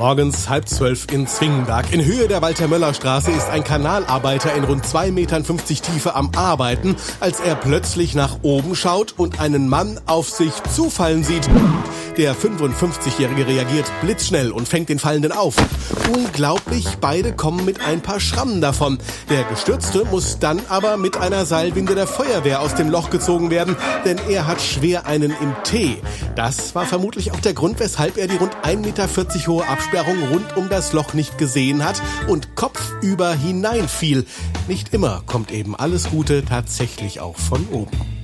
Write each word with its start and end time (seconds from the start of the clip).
Morgens 0.00 0.48
halb 0.48 0.66
zwölf 0.66 1.08
in 1.12 1.26
Zwingenberg. 1.26 1.92
In 1.92 2.02
Höhe 2.02 2.26
der 2.26 2.40
Walter-Möller-Straße 2.40 3.30
ist 3.32 3.50
ein 3.50 3.64
Kanalarbeiter 3.64 4.54
in 4.54 4.64
rund 4.64 4.82
2,50 4.82 5.12
Metern 5.12 5.44
Tiefe 5.44 6.14
am 6.14 6.30
Arbeiten, 6.34 6.96
als 7.20 7.40
er 7.40 7.54
plötzlich 7.54 8.14
nach 8.14 8.38
oben 8.40 8.74
schaut 8.74 9.12
und 9.18 9.40
einen 9.40 9.68
Mann 9.68 10.00
auf 10.06 10.30
sich 10.30 10.54
zufallen 10.74 11.22
sieht. 11.22 11.46
Der 12.16 12.34
55-Jährige 12.34 13.46
reagiert 13.46 13.92
blitzschnell 14.00 14.52
und 14.52 14.68
fängt 14.68 14.88
den 14.88 14.98
Fallenden 14.98 15.32
auf. 15.32 15.54
Unglaublich, 16.10 16.86
beide 16.98 17.34
kommen 17.34 17.66
mit 17.66 17.84
ein 17.84 18.00
paar 18.00 18.20
Schrammen 18.20 18.62
davon. 18.62 18.98
Der 19.28 19.44
Gestürzte 19.44 20.06
muss 20.06 20.38
dann 20.38 20.60
aber 20.70 20.96
mit 20.96 21.18
einer 21.18 21.44
Seilwinde 21.44 21.94
der 21.94 22.06
Feuerwehr 22.06 22.62
aus 22.62 22.74
dem 22.74 22.88
Loch 22.88 23.10
gezogen 23.10 23.50
werden, 23.50 23.76
denn 24.06 24.18
er 24.30 24.46
hat 24.46 24.62
schwer 24.62 25.06
einen 25.06 25.30
im 25.30 25.54
Tee. 25.62 25.98
Das 26.36 26.74
war 26.74 26.86
vermutlich 26.86 27.32
auch 27.32 27.40
der 27.40 27.52
Grund, 27.52 27.78
weshalb 27.80 28.16
er 28.16 28.28
die 28.28 28.36
rund 28.36 28.56
1,40 28.64 28.76
Meter 28.76 29.08
hohe 29.46 29.68
Absperrung 29.90 30.22
rund 30.28 30.56
um 30.56 30.68
das 30.68 30.92
Loch 30.92 31.14
nicht 31.14 31.36
gesehen 31.36 31.84
hat 31.84 32.00
und 32.28 32.54
kopfüber 32.54 33.34
hineinfiel. 33.34 34.24
Nicht 34.68 34.94
immer 34.94 35.24
kommt 35.26 35.50
eben 35.50 35.74
alles 35.74 36.10
Gute 36.10 36.44
tatsächlich 36.44 37.18
auch 37.18 37.36
von 37.36 37.66
oben. 37.72 38.19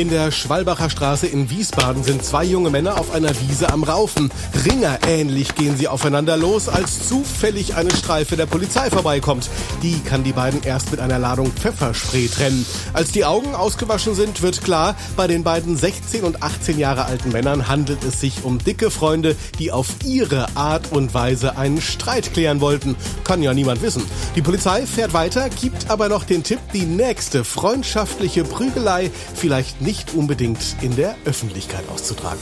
In 0.00 0.08
der 0.08 0.30
Schwalbacher 0.30 0.88
Straße 0.88 1.26
in 1.26 1.50
Wiesbaden 1.50 2.02
sind 2.02 2.24
zwei 2.24 2.42
junge 2.42 2.70
Männer 2.70 2.98
auf 2.98 3.12
einer 3.12 3.38
Wiese 3.38 3.70
am 3.70 3.84
Raufen. 3.84 4.30
Ringer 4.64 4.98
ähnlich 5.06 5.54
gehen 5.56 5.76
sie 5.76 5.88
aufeinander 5.88 6.38
los, 6.38 6.70
als 6.70 7.06
zufällig 7.06 7.74
eine 7.74 7.94
Streife 7.94 8.34
der 8.34 8.46
Polizei 8.46 8.88
vorbeikommt. 8.88 9.50
Die 9.82 10.00
kann 10.00 10.24
die 10.24 10.32
beiden 10.32 10.62
erst 10.62 10.90
mit 10.90 11.00
einer 11.00 11.18
Ladung 11.18 11.52
Pfefferspray 11.52 12.28
trennen. 12.28 12.64
Als 12.94 13.12
die 13.12 13.26
Augen 13.26 13.54
ausgewaschen 13.54 14.14
sind, 14.14 14.40
wird 14.40 14.64
klar, 14.64 14.96
bei 15.18 15.26
den 15.26 15.44
beiden 15.44 15.76
16 15.76 16.24
und 16.24 16.42
18 16.42 16.78
Jahre 16.78 17.04
alten 17.04 17.30
Männern 17.32 17.68
handelt 17.68 18.02
es 18.02 18.22
sich 18.22 18.42
um 18.42 18.56
dicke 18.56 18.90
Freunde, 18.90 19.36
die 19.58 19.70
auf 19.70 19.88
ihre 20.06 20.56
Art 20.56 20.92
und 20.92 21.12
Weise 21.12 21.58
einen 21.58 21.82
Streit 21.82 22.32
klären 22.32 22.62
wollten. 22.62 22.96
Kann 23.22 23.42
ja 23.42 23.52
niemand 23.52 23.82
wissen. 23.82 24.04
Die 24.34 24.40
Polizei 24.40 24.86
fährt 24.86 25.12
weiter, 25.12 25.50
gibt 25.50 25.90
aber 25.90 26.08
noch 26.08 26.24
den 26.24 26.42
Tipp, 26.42 26.60
die 26.72 26.86
nächste 26.86 27.44
freundschaftliche 27.44 28.44
Prügelei 28.44 29.10
vielleicht 29.34 29.82
nicht 29.90 30.14
unbedingt 30.14 30.76
in 30.82 30.94
der 30.94 31.16
Öffentlichkeit 31.24 31.82
auszutragen. 31.88 32.38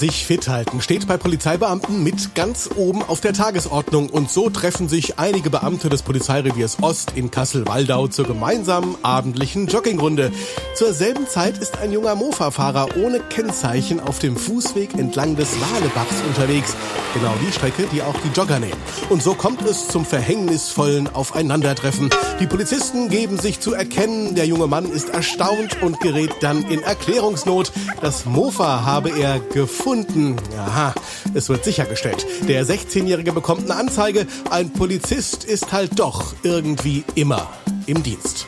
Sich 0.00 0.24
fit 0.24 0.48
halten 0.48 0.80
steht 0.80 1.06
bei 1.06 1.18
Polizeibeamten 1.18 2.02
mit 2.02 2.34
ganz 2.34 2.70
oben 2.74 3.02
auf 3.02 3.20
der 3.20 3.34
Tagesordnung 3.34 4.08
und 4.08 4.30
so 4.30 4.48
treffen 4.48 4.88
sich 4.88 5.18
einige 5.18 5.50
Beamte 5.50 5.90
des 5.90 6.00
Polizeireviers 6.00 6.78
Ost 6.80 7.12
in 7.16 7.30
Kassel-Waldau 7.30 8.08
zur 8.08 8.26
gemeinsamen 8.26 8.96
abendlichen 9.02 9.66
Joggingrunde. 9.66 10.32
Zur 10.74 10.94
selben 10.94 11.28
Zeit 11.28 11.58
ist 11.58 11.76
ein 11.76 11.92
junger 11.92 12.14
Mofa-Fahrer 12.14 12.96
ohne 12.96 13.20
Kennzeichen 13.20 14.00
auf 14.00 14.18
dem 14.20 14.38
Fußweg 14.38 14.94
entlang 14.94 15.36
des 15.36 15.50
Walebachs 15.60 16.22
unterwegs. 16.26 16.74
Genau 17.12 17.34
die 17.46 17.52
Strecke, 17.52 17.86
die 17.92 18.00
auch 18.00 18.16
die 18.24 18.34
Jogger 18.34 18.58
nehmen. 18.58 18.80
Und 19.10 19.22
so 19.22 19.34
kommt 19.34 19.60
es 19.68 19.88
zum 19.88 20.06
verhängnisvollen 20.06 21.14
Aufeinandertreffen. 21.14 22.08
Die 22.38 22.46
Polizisten 22.46 23.10
geben 23.10 23.38
sich 23.38 23.60
zu 23.60 23.74
erkennen, 23.74 24.34
der 24.34 24.46
junge 24.46 24.66
Mann 24.66 24.90
ist 24.90 25.10
erstaunt 25.10 25.82
und 25.82 26.00
gerät 26.00 26.30
dann 26.40 26.62
in 26.70 26.80
Erklärungsnot. 26.80 27.70
Das 28.00 28.24
Mofa 28.24 28.84
habe 28.86 29.10
er 29.10 29.40
gefunden 29.40 29.89
gefunden. 29.90 30.36
Aha, 30.56 30.94
es 31.34 31.48
wird 31.48 31.64
sichergestellt. 31.64 32.24
Der 32.48 32.64
16-Jährige 32.64 33.32
bekommt 33.32 33.70
eine 33.70 33.78
Anzeige. 33.78 34.26
Ein 34.50 34.72
Polizist 34.72 35.44
ist 35.44 35.72
halt 35.72 35.98
doch 35.98 36.34
irgendwie 36.42 37.04
immer 37.14 37.48
im 37.86 38.02
Dienst. 38.02 38.46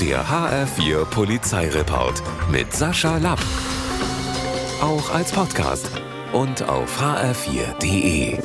Der 0.00 0.26
HR4 0.26 1.04
Polizeireport 1.04 2.22
mit 2.50 2.74
Sascha 2.74 3.18
Lapp. 3.18 3.40
Auch 4.80 5.14
als 5.14 5.32
Podcast 5.32 5.88
und 6.32 6.62
auf 6.68 7.00
hr4.de. 7.00 8.38